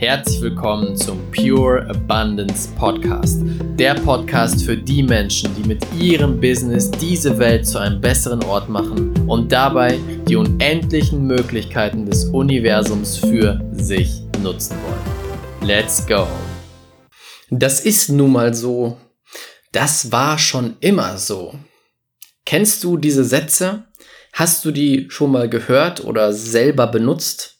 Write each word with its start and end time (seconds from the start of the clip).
Herzlich 0.00 0.40
willkommen 0.40 0.96
zum 0.96 1.30
Pure 1.30 1.86
Abundance 1.90 2.70
Podcast. 2.74 3.42
Der 3.78 3.92
Podcast 3.92 4.64
für 4.64 4.74
die 4.74 5.02
Menschen, 5.02 5.54
die 5.54 5.68
mit 5.68 5.84
ihrem 5.92 6.40
Business 6.40 6.90
diese 6.90 7.38
Welt 7.38 7.66
zu 7.66 7.76
einem 7.76 8.00
besseren 8.00 8.42
Ort 8.44 8.70
machen 8.70 9.12
und 9.28 9.52
dabei 9.52 9.98
die 10.26 10.36
unendlichen 10.36 11.26
Möglichkeiten 11.26 12.06
des 12.06 12.24
Universums 12.24 13.18
für 13.18 13.60
sich 13.72 14.22
nutzen 14.42 14.78
wollen. 14.84 15.68
Let's 15.68 16.06
go! 16.06 16.26
Das 17.50 17.80
ist 17.80 18.08
nun 18.08 18.32
mal 18.32 18.54
so. 18.54 18.96
Das 19.70 20.10
war 20.10 20.38
schon 20.38 20.78
immer 20.80 21.18
so. 21.18 21.54
Kennst 22.46 22.82
du 22.84 22.96
diese 22.96 23.22
Sätze? 23.22 23.84
Hast 24.32 24.64
du 24.64 24.70
die 24.70 25.08
schon 25.10 25.30
mal 25.30 25.50
gehört 25.50 26.02
oder 26.02 26.32
selber 26.32 26.86
benutzt? 26.86 27.59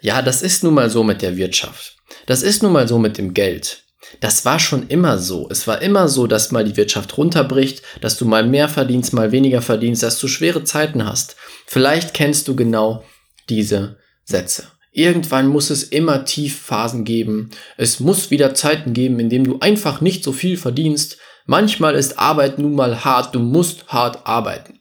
Ja, 0.00 0.22
das 0.22 0.42
ist 0.42 0.64
nun 0.64 0.74
mal 0.74 0.90
so 0.90 1.02
mit 1.02 1.22
der 1.22 1.36
Wirtschaft. 1.36 1.96
Das 2.26 2.42
ist 2.42 2.62
nun 2.62 2.72
mal 2.72 2.88
so 2.88 2.98
mit 2.98 3.18
dem 3.18 3.34
Geld. 3.34 3.84
Das 4.20 4.44
war 4.44 4.58
schon 4.58 4.88
immer 4.88 5.18
so. 5.18 5.48
Es 5.50 5.66
war 5.66 5.82
immer 5.82 6.08
so, 6.08 6.26
dass 6.26 6.52
mal 6.52 6.64
die 6.64 6.76
Wirtschaft 6.76 7.16
runterbricht, 7.16 7.82
dass 8.00 8.16
du 8.16 8.24
mal 8.24 8.46
mehr 8.46 8.68
verdienst, 8.68 9.12
mal 9.12 9.32
weniger 9.32 9.62
verdienst, 9.62 10.02
dass 10.02 10.18
du 10.18 10.28
schwere 10.28 10.64
Zeiten 10.64 11.04
hast. 11.04 11.36
Vielleicht 11.66 12.14
kennst 12.14 12.48
du 12.48 12.54
genau 12.54 13.04
diese 13.48 13.96
Sätze. 14.24 14.68
Irgendwann 14.92 15.48
muss 15.48 15.70
es 15.70 15.82
immer 15.82 16.24
Tiefphasen 16.24 17.04
geben. 17.04 17.50
Es 17.76 17.98
muss 17.98 18.30
wieder 18.30 18.54
Zeiten 18.54 18.92
geben, 18.92 19.18
in 19.18 19.28
denen 19.28 19.44
du 19.44 19.58
einfach 19.58 20.00
nicht 20.00 20.22
so 20.22 20.32
viel 20.32 20.56
verdienst. 20.56 21.18
Manchmal 21.46 21.96
ist 21.96 22.18
Arbeit 22.18 22.58
nun 22.58 22.74
mal 22.74 23.04
hart, 23.04 23.34
du 23.34 23.40
musst 23.40 23.88
hart 23.88 24.26
arbeiten. 24.26 24.78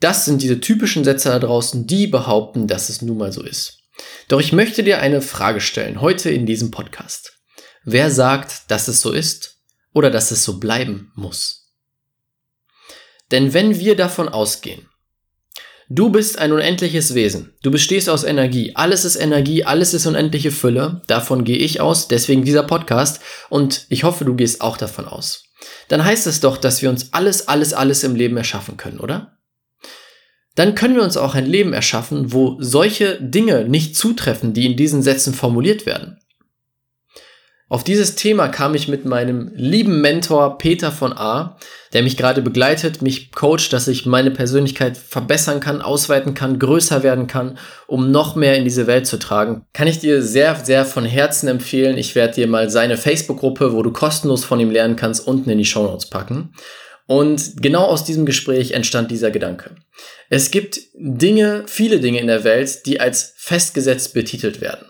Das 0.00 0.24
sind 0.24 0.42
diese 0.42 0.60
typischen 0.60 1.02
Sätze 1.02 1.30
da 1.30 1.40
draußen, 1.40 1.86
die 1.86 2.06
behaupten, 2.06 2.68
dass 2.68 2.88
es 2.88 3.02
nun 3.02 3.18
mal 3.18 3.32
so 3.32 3.42
ist. 3.42 3.77
Doch 4.28 4.40
ich 4.40 4.52
möchte 4.52 4.82
dir 4.82 5.00
eine 5.00 5.22
Frage 5.22 5.60
stellen, 5.60 6.00
heute 6.00 6.30
in 6.30 6.46
diesem 6.46 6.70
Podcast. 6.70 7.38
Wer 7.84 8.10
sagt, 8.10 8.70
dass 8.70 8.88
es 8.88 9.00
so 9.00 9.12
ist 9.12 9.62
oder 9.94 10.10
dass 10.10 10.30
es 10.30 10.44
so 10.44 10.58
bleiben 10.58 11.12
muss? 11.14 11.72
Denn 13.30 13.54
wenn 13.54 13.78
wir 13.78 13.96
davon 13.96 14.28
ausgehen, 14.28 14.88
du 15.88 16.10
bist 16.10 16.38
ein 16.38 16.52
unendliches 16.52 17.14
Wesen, 17.14 17.54
du 17.62 17.70
bestehst 17.70 18.08
aus 18.10 18.24
Energie, 18.24 18.74
alles 18.74 19.04
ist 19.04 19.16
Energie, 19.16 19.64
alles 19.64 19.94
ist 19.94 20.06
unendliche 20.06 20.50
Fülle, 20.50 21.02
davon 21.06 21.44
gehe 21.44 21.58
ich 21.58 21.80
aus, 21.80 22.08
deswegen 22.08 22.44
dieser 22.44 22.62
Podcast 22.62 23.20
und 23.48 23.86
ich 23.88 24.04
hoffe, 24.04 24.24
du 24.24 24.34
gehst 24.34 24.60
auch 24.60 24.76
davon 24.76 25.06
aus. 25.06 25.44
Dann 25.88 26.04
heißt 26.04 26.26
es 26.26 26.40
doch, 26.40 26.56
dass 26.56 26.82
wir 26.82 26.90
uns 26.90 27.12
alles, 27.12 27.48
alles, 27.48 27.72
alles 27.72 28.04
im 28.04 28.14
Leben 28.14 28.36
erschaffen 28.36 28.76
können, 28.76 29.00
oder? 29.00 29.37
Dann 30.58 30.74
können 30.74 30.96
wir 30.96 31.04
uns 31.04 31.16
auch 31.16 31.36
ein 31.36 31.46
Leben 31.46 31.72
erschaffen, 31.72 32.32
wo 32.32 32.56
solche 32.58 33.20
Dinge 33.20 33.64
nicht 33.64 33.94
zutreffen, 33.94 34.54
die 34.54 34.66
in 34.66 34.76
diesen 34.76 35.02
Sätzen 35.02 35.32
formuliert 35.32 35.86
werden. 35.86 36.18
Auf 37.68 37.84
dieses 37.84 38.16
Thema 38.16 38.48
kam 38.48 38.74
ich 38.74 38.88
mit 38.88 39.04
meinem 39.04 39.52
lieben 39.54 40.00
Mentor 40.00 40.58
Peter 40.58 40.90
von 40.90 41.12
A, 41.12 41.58
der 41.92 42.02
mich 42.02 42.16
gerade 42.16 42.42
begleitet, 42.42 43.02
mich 43.02 43.30
coacht, 43.30 43.72
dass 43.72 43.86
ich 43.86 44.04
meine 44.04 44.32
Persönlichkeit 44.32 44.96
verbessern 44.96 45.60
kann, 45.60 45.80
ausweiten 45.80 46.34
kann, 46.34 46.58
größer 46.58 47.04
werden 47.04 47.28
kann, 47.28 47.58
um 47.86 48.10
noch 48.10 48.34
mehr 48.34 48.56
in 48.56 48.64
diese 48.64 48.88
Welt 48.88 49.06
zu 49.06 49.18
tragen. 49.18 49.66
Kann 49.74 49.86
ich 49.86 50.00
dir 50.00 50.22
sehr, 50.22 50.56
sehr 50.64 50.86
von 50.86 51.04
Herzen 51.04 51.46
empfehlen. 51.46 51.98
Ich 51.98 52.14
werde 52.16 52.34
dir 52.34 52.48
mal 52.48 52.68
seine 52.68 52.96
Facebook-Gruppe, 52.96 53.74
wo 53.74 53.82
du 53.82 53.92
kostenlos 53.92 54.44
von 54.44 54.58
ihm 54.58 54.70
lernen 54.70 54.96
kannst, 54.96 55.24
unten 55.24 55.50
in 55.50 55.58
die 55.58 55.64
Show 55.64 55.84
Notes 55.84 56.06
packen. 56.10 56.54
Und 57.08 57.62
genau 57.62 57.84
aus 57.84 58.04
diesem 58.04 58.26
Gespräch 58.26 58.72
entstand 58.72 59.10
dieser 59.10 59.30
Gedanke. 59.30 59.74
Es 60.28 60.50
gibt 60.50 60.78
Dinge, 60.94 61.64
viele 61.66 62.00
Dinge 62.00 62.20
in 62.20 62.26
der 62.26 62.44
Welt, 62.44 62.84
die 62.84 63.00
als 63.00 63.32
festgesetzt 63.38 64.12
betitelt 64.12 64.60
werden. 64.60 64.86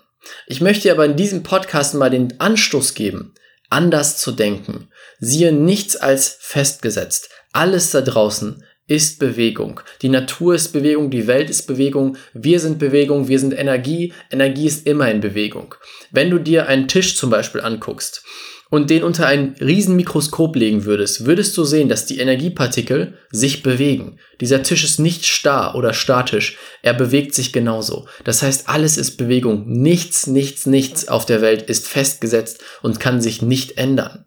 Ich 0.48 0.60
möchte 0.60 0.90
aber 0.90 1.04
in 1.04 1.14
diesem 1.14 1.44
Podcast 1.44 1.94
mal 1.94 2.10
den 2.10 2.40
Anstoß 2.40 2.94
geben, 2.94 3.34
anders 3.70 4.18
zu 4.18 4.32
denken. 4.32 4.88
Siehe 5.20 5.52
nichts 5.52 5.94
als 5.94 6.36
festgesetzt. 6.40 7.30
Alles 7.52 7.92
da 7.92 8.00
draußen 8.00 8.64
ist 8.88 9.20
Bewegung. 9.20 9.80
Die 10.02 10.08
Natur 10.08 10.56
ist 10.56 10.72
Bewegung, 10.72 11.10
die 11.10 11.28
Welt 11.28 11.48
ist 11.48 11.68
Bewegung, 11.68 12.16
wir 12.32 12.58
sind 12.58 12.80
Bewegung, 12.80 13.28
wir 13.28 13.38
sind 13.38 13.56
Energie. 13.56 14.12
Energie 14.32 14.66
ist 14.66 14.88
immer 14.88 15.08
in 15.08 15.20
Bewegung. 15.20 15.76
Wenn 16.10 16.30
du 16.30 16.40
dir 16.40 16.66
einen 16.66 16.88
Tisch 16.88 17.16
zum 17.16 17.30
Beispiel 17.30 17.60
anguckst, 17.60 18.24
und 18.70 18.90
den 18.90 19.02
unter 19.02 19.26
ein 19.26 19.54
Riesenmikroskop 19.60 20.54
legen 20.56 20.84
würdest, 20.84 21.24
würdest 21.24 21.56
du 21.56 21.64
sehen, 21.64 21.88
dass 21.88 22.06
die 22.06 22.18
Energiepartikel 22.18 23.14
sich 23.30 23.62
bewegen. 23.62 24.18
Dieser 24.40 24.62
Tisch 24.62 24.84
ist 24.84 24.98
nicht 24.98 25.24
starr 25.24 25.74
oder 25.74 25.94
statisch, 25.94 26.58
er 26.82 26.94
bewegt 26.94 27.34
sich 27.34 27.52
genauso. 27.52 28.06
Das 28.24 28.42
heißt, 28.42 28.68
alles 28.68 28.98
ist 28.98 29.16
Bewegung. 29.16 29.66
Nichts, 29.66 30.26
nichts, 30.26 30.66
nichts 30.66 31.08
auf 31.08 31.24
der 31.24 31.40
Welt 31.40 31.62
ist 31.62 31.88
festgesetzt 31.88 32.62
und 32.82 33.00
kann 33.00 33.20
sich 33.20 33.40
nicht 33.40 33.78
ändern. 33.78 34.26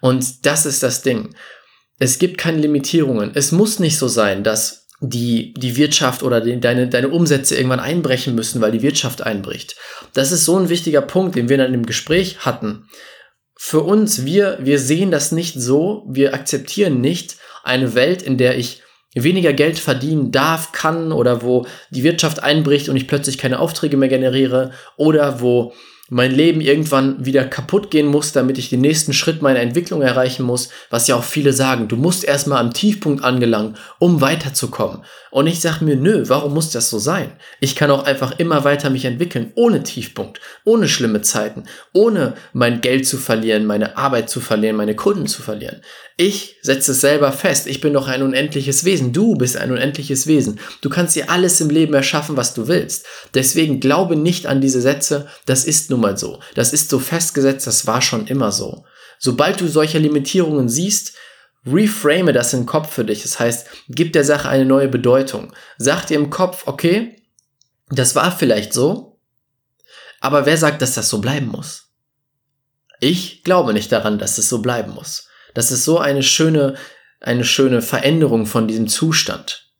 Und 0.00 0.46
das 0.46 0.66
ist 0.66 0.82
das 0.82 1.02
Ding. 1.02 1.34
Es 1.98 2.18
gibt 2.18 2.38
keine 2.38 2.58
Limitierungen. 2.58 3.32
Es 3.34 3.52
muss 3.52 3.78
nicht 3.78 3.98
so 3.98 4.08
sein, 4.08 4.42
dass 4.44 4.86
die, 5.00 5.52
die 5.54 5.76
Wirtschaft 5.76 6.22
oder 6.22 6.40
die, 6.40 6.58
deine, 6.58 6.88
deine 6.88 7.08
Umsätze 7.08 7.56
irgendwann 7.56 7.80
einbrechen 7.80 8.34
müssen, 8.34 8.60
weil 8.60 8.72
die 8.72 8.82
Wirtschaft 8.82 9.22
einbricht. 9.22 9.76
Das 10.14 10.32
ist 10.32 10.44
so 10.44 10.56
ein 10.58 10.70
wichtiger 10.70 11.02
Punkt, 11.02 11.36
den 11.36 11.48
wir 11.48 11.58
dann 11.58 11.74
im 11.74 11.86
Gespräch 11.86 12.38
hatten 12.40 12.88
für 13.56 13.80
uns, 13.80 14.24
wir, 14.24 14.58
wir 14.60 14.78
sehen 14.78 15.10
das 15.10 15.32
nicht 15.32 15.60
so, 15.60 16.04
wir 16.08 16.34
akzeptieren 16.34 17.00
nicht 17.00 17.36
eine 17.62 17.94
Welt, 17.94 18.22
in 18.22 18.36
der 18.36 18.58
ich 18.58 18.82
weniger 19.14 19.52
Geld 19.52 19.78
verdienen 19.78 20.32
darf, 20.32 20.72
kann 20.72 21.12
oder 21.12 21.42
wo 21.42 21.66
die 21.90 22.02
Wirtschaft 22.02 22.42
einbricht 22.42 22.88
und 22.88 22.96
ich 22.96 23.06
plötzlich 23.06 23.38
keine 23.38 23.60
Aufträge 23.60 23.96
mehr 23.96 24.08
generiere 24.08 24.72
oder 24.96 25.40
wo 25.40 25.72
mein 26.10 26.32
Leben 26.32 26.60
irgendwann 26.60 27.24
wieder 27.24 27.44
kaputt 27.44 27.90
gehen 27.90 28.06
muss, 28.06 28.32
damit 28.32 28.58
ich 28.58 28.68
den 28.68 28.82
nächsten 28.82 29.14
Schritt 29.14 29.40
meiner 29.40 29.60
Entwicklung 29.60 30.02
erreichen 30.02 30.42
muss, 30.42 30.68
was 30.90 31.06
ja 31.08 31.16
auch 31.16 31.24
viele 31.24 31.54
sagen, 31.54 31.88
du 31.88 31.96
musst 31.96 32.24
erstmal 32.24 32.58
am 32.60 32.74
Tiefpunkt 32.74 33.24
angelangen, 33.24 33.76
um 33.98 34.20
weiterzukommen. 34.20 35.02
Und 35.30 35.46
ich 35.46 35.60
sage 35.60 35.82
mir, 35.84 35.96
nö, 35.96 36.24
warum 36.28 36.52
muss 36.52 36.70
das 36.70 36.90
so 36.90 36.98
sein? 36.98 37.32
Ich 37.58 37.74
kann 37.74 37.90
auch 37.90 38.04
einfach 38.04 38.38
immer 38.38 38.64
weiter 38.64 38.90
mich 38.90 39.06
entwickeln, 39.06 39.52
ohne 39.54 39.82
Tiefpunkt, 39.82 40.40
ohne 40.64 40.88
schlimme 40.88 41.22
Zeiten, 41.22 41.64
ohne 41.94 42.34
mein 42.52 42.82
Geld 42.82 43.06
zu 43.06 43.16
verlieren, 43.16 43.64
meine 43.64 43.96
Arbeit 43.96 44.28
zu 44.28 44.40
verlieren, 44.40 44.76
meine 44.76 44.94
Kunden 44.94 45.26
zu 45.26 45.40
verlieren. 45.40 45.80
Ich 46.16 46.56
setze 46.62 46.92
es 46.92 47.00
selber 47.00 47.32
fest. 47.32 47.66
Ich 47.66 47.80
bin 47.80 47.92
doch 47.92 48.06
ein 48.06 48.22
unendliches 48.22 48.84
Wesen. 48.84 49.12
Du 49.12 49.34
bist 49.34 49.56
ein 49.56 49.72
unendliches 49.72 50.28
Wesen. 50.28 50.60
Du 50.80 50.88
kannst 50.88 51.16
dir 51.16 51.28
alles 51.28 51.60
im 51.60 51.70
Leben 51.70 51.92
erschaffen, 51.92 52.36
was 52.36 52.54
du 52.54 52.68
willst. 52.68 53.04
Deswegen 53.34 53.80
glaube 53.80 54.14
nicht 54.14 54.46
an 54.46 54.60
diese 54.60 54.80
Sätze. 54.80 55.26
Das 55.46 55.64
ist 55.64 55.90
nun 55.90 56.00
mal 56.00 56.16
so. 56.16 56.38
Das 56.54 56.72
ist 56.72 56.88
so 56.88 57.00
festgesetzt. 57.00 57.66
Das 57.66 57.86
war 57.88 58.00
schon 58.00 58.28
immer 58.28 58.52
so. 58.52 58.84
Sobald 59.18 59.60
du 59.60 59.66
solche 59.66 59.98
Limitierungen 59.98 60.68
siehst, 60.68 61.14
reframe 61.66 62.32
das 62.32 62.52
im 62.52 62.66
Kopf 62.66 62.92
für 62.92 63.04
dich. 63.04 63.22
Das 63.22 63.40
heißt, 63.40 63.66
gib 63.88 64.12
der 64.12 64.24
Sache 64.24 64.48
eine 64.48 64.64
neue 64.66 64.88
Bedeutung. 64.88 65.52
Sag 65.78 66.06
dir 66.06 66.16
im 66.16 66.30
Kopf, 66.30 66.64
okay, 66.66 67.16
das 67.90 68.14
war 68.14 68.36
vielleicht 68.36 68.72
so, 68.72 69.18
aber 70.20 70.46
wer 70.46 70.56
sagt, 70.56 70.80
dass 70.80 70.94
das 70.94 71.08
so 71.08 71.20
bleiben 71.20 71.48
muss? 71.48 71.90
Ich 73.00 73.44
glaube 73.44 73.72
nicht 73.74 73.92
daran, 73.92 74.18
dass 74.18 74.38
es 74.38 74.48
so 74.48 74.62
bleiben 74.62 74.92
muss. 74.92 75.28
Das 75.54 75.70
ist 75.72 75.84
so 75.84 75.98
eine 75.98 76.22
schöne, 76.22 76.74
eine 77.20 77.44
schöne 77.44 77.80
Veränderung 77.80 78.46
von 78.46 78.68
diesem 78.68 78.88
Zustand. 78.88 79.70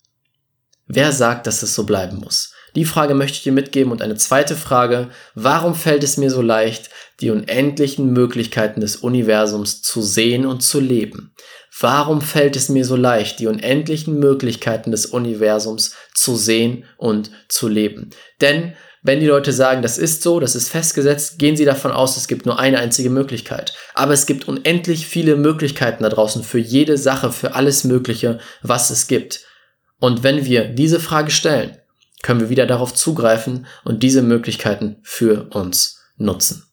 Wer 0.86 1.12
sagt, 1.12 1.46
dass 1.46 1.62
es 1.62 1.74
so 1.74 1.84
bleiben 1.84 2.18
muss? 2.18 2.52
Die 2.76 2.84
Frage 2.84 3.14
möchte 3.14 3.36
ich 3.36 3.42
dir 3.44 3.52
mitgeben 3.52 3.92
und 3.92 4.02
eine 4.02 4.16
zweite 4.16 4.56
Frage, 4.56 5.10
warum 5.34 5.74
fällt 5.74 6.02
es 6.02 6.16
mir 6.16 6.30
so 6.30 6.42
leicht, 6.42 6.90
die 7.20 7.30
unendlichen 7.30 8.12
Möglichkeiten 8.12 8.80
des 8.80 8.96
Universums 8.96 9.82
zu 9.82 10.02
sehen 10.02 10.44
und 10.44 10.62
zu 10.62 10.80
leben? 10.80 11.34
Warum 11.80 12.20
fällt 12.20 12.56
es 12.56 12.68
mir 12.68 12.84
so 12.84 12.96
leicht, 12.96 13.38
die 13.38 13.46
unendlichen 13.46 14.18
Möglichkeiten 14.18 14.90
des 14.90 15.06
Universums 15.06 15.94
zu 16.14 16.36
sehen 16.36 16.84
und 16.96 17.30
zu 17.48 17.68
leben? 17.68 18.10
Denn 18.40 18.74
wenn 19.04 19.20
die 19.20 19.26
Leute 19.26 19.52
sagen, 19.52 19.82
das 19.82 19.98
ist 19.98 20.22
so, 20.22 20.40
das 20.40 20.56
ist 20.56 20.70
festgesetzt, 20.70 21.38
gehen 21.38 21.56
sie 21.56 21.66
davon 21.66 21.92
aus, 21.92 22.16
es 22.16 22.26
gibt 22.26 22.46
nur 22.46 22.58
eine 22.58 22.78
einzige 22.78 23.10
Möglichkeit. 23.10 23.74
Aber 23.92 24.14
es 24.14 24.24
gibt 24.24 24.48
unendlich 24.48 25.06
viele 25.06 25.36
Möglichkeiten 25.36 26.02
da 26.02 26.08
draußen 26.08 26.42
für 26.42 26.58
jede 26.58 26.96
Sache, 26.96 27.30
für 27.30 27.54
alles 27.54 27.84
Mögliche, 27.84 28.38
was 28.62 28.88
es 28.88 29.06
gibt. 29.06 29.42
Und 30.00 30.22
wenn 30.22 30.46
wir 30.46 30.64
diese 30.64 31.00
Frage 31.00 31.30
stellen, 31.30 31.76
können 32.22 32.40
wir 32.40 32.48
wieder 32.48 32.66
darauf 32.66 32.94
zugreifen 32.94 33.66
und 33.84 34.02
diese 34.02 34.22
Möglichkeiten 34.22 34.96
für 35.02 35.48
uns 35.50 36.00
nutzen. 36.16 36.64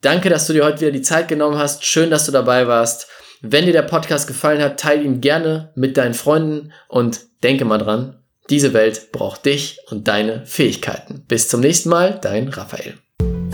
Danke, 0.00 0.30
dass 0.30 0.46
du 0.46 0.54
dir 0.54 0.64
heute 0.64 0.80
wieder 0.80 0.90
die 0.90 1.02
Zeit 1.02 1.28
genommen 1.28 1.58
hast. 1.58 1.84
Schön, 1.84 2.08
dass 2.08 2.24
du 2.24 2.32
dabei 2.32 2.66
warst. 2.66 3.08
Wenn 3.42 3.66
dir 3.66 3.74
der 3.74 3.82
Podcast 3.82 4.26
gefallen 4.26 4.62
hat, 4.62 4.80
teile 4.80 5.02
ihn 5.02 5.20
gerne 5.20 5.70
mit 5.74 5.98
deinen 5.98 6.14
Freunden 6.14 6.72
und 6.88 7.20
denke 7.42 7.66
mal 7.66 7.76
dran, 7.76 8.19
diese 8.50 8.74
Welt 8.74 9.12
braucht 9.12 9.46
dich 9.46 9.78
und 9.90 10.08
deine 10.08 10.44
Fähigkeiten. 10.44 11.22
Bis 11.28 11.48
zum 11.48 11.60
nächsten 11.60 11.88
Mal, 11.88 12.18
dein 12.20 12.48
Raphael. 12.48 12.94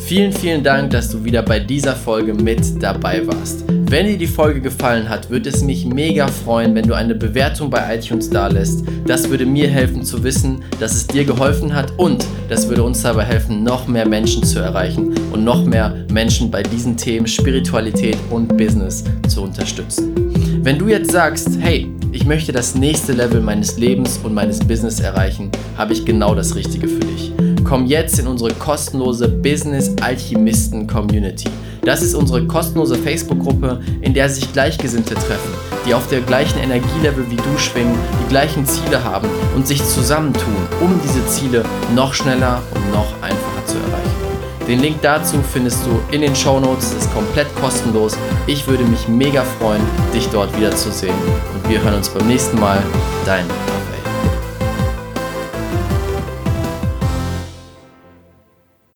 Vielen, 0.02 0.32
vielen 0.32 0.62
Dank, 0.62 0.90
dass 0.90 1.10
du 1.10 1.24
wieder 1.24 1.42
bei 1.42 1.58
dieser 1.58 1.96
Folge 1.96 2.32
mit 2.32 2.82
dabei 2.82 3.26
warst. 3.26 3.64
Wenn 3.68 4.06
dir 4.06 4.18
die 4.18 4.26
Folge 4.26 4.60
gefallen 4.60 5.08
hat, 5.08 5.30
würde 5.30 5.48
es 5.48 5.62
mich 5.62 5.84
mega 5.84 6.28
freuen, 6.28 6.74
wenn 6.74 6.86
du 6.86 6.94
eine 6.94 7.14
Bewertung 7.14 7.70
bei 7.70 7.96
iTunes 7.96 8.30
dalässt. 8.30 8.84
Das 9.06 9.28
würde 9.30 9.46
mir 9.46 9.68
helfen 9.68 10.04
zu 10.04 10.22
wissen, 10.22 10.62
dass 10.78 10.94
es 10.94 11.06
dir 11.06 11.24
geholfen 11.24 11.74
hat 11.74 11.92
und 11.96 12.24
das 12.48 12.68
würde 12.68 12.82
uns 12.82 13.02
dabei 13.02 13.24
helfen, 13.24 13.64
noch 13.64 13.88
mehr 13.88 14.06
Menschen 14.06 14.44
zu 14.44 14.60
erreichen 14.60 15.14
und 15.32 15.44
noch 15.44 15.64
mehr 15.64 16.06
Menschen 16.10 16.50
bei 16.50 16.62
diesen 16.62 16.96
Themen 16.96 17.26
Spiritualität 17.26 18.16
und 18.30 18.56
Business 18.56 19.04
zu 19.28 19.42
unterstützen. 19.42 20.14
Wenn 20.62 20.78
du 20.78 20.88
jetzt 20.88 21.10
sagst, 21.10 21.58
hey, 21.60 21.95
ich 22.16 22.24
möchte 22.24 22.50
das 22.50 22.74
nächste 22.74 23.12
Level 23.12 23.42
meines 23.42 23.76
Lebens 23.76 24.18
und 24.24 24.32
meines 24.32 24.60
Business 24.60 25.00
erreichen, 25.00 25.50
habe 25.76 25.92
ich 25.92 26.06
genau 26.06 26.34
das 26.34 26.54
Richtige 26.54 26.88
für 26.88 27.00
dich. 27.00 27.30
Komm 27.62 27.84
jetzt 27.84 28.18
in 28.18 28.26
unsere 28.26 28.54
kostenlose 28.54 29.28
Business 29.28 29.90
Alchemisten 30.00 30.86
Community. 30.86 31.50
Das 31.82 32.00
ist 32.00 32.14
unsere 32.14 32.46
kostenlose 32.46 32.96
Facebook-Gruppe, 32.96 33.82
in 34.00 34.14
der 34.14 34.30
sich 34.30 34.50
Gleichgesinnte 34.54 35.14
treffen, 35.14 35.52
die 35.86 35.92
auf 35.92 36.08
der 36.08 36.22
gleichen 36.22 36.58
Energielevel 36.58 37.30
wie 37.30 37.36
du 37.36 37.58
schwingen, 37.58 37.94
die 38.24 38.28
gleichen 38.30 38.64
Ziele 38.64 39.04
haben 39.04 39.28
und 39.54 39.66
sich 39.66 39.84
zusammentun, 39.84 40.56
um 40.80 40.98
diese 41.04 41.24
Ziele 41.26 41.64
noch 41.94 42.14
schneller 42.14 42.62
und 42.74 42.92
noch 42.92 43.12
einfacher. 43.20 43.45
Den 44.68 44.80
Link 44.80 44.96
dazu 45.00 45.36
findest 45.52 45.86
du 45.86 46.00
in 46.10 46.22
den 46.22 46.34
Show 46.34 46.58
Notes. 46.58 46.92
ist 46.92 47.12
komplett 47.14 47.46
kostenlos. 47.54 48.16
Ich 48.48 48.66
würde 48.66 48.82
mich 48.84 49.06
mega 49.06 49.44
freuen, 49.60 49.82
dich 50.12 50.28
dort 50.30 50.56
wiederzusehen. 50.56 51.14
Und 51.54 51.68
wir 51.68 51.80
hören 51.82 51.94
uns 51.94 52.08
beim 52.08 52.26
nächsten 52.26 52.58
Mal. 52.58 52.82
Dein 53.24 53.46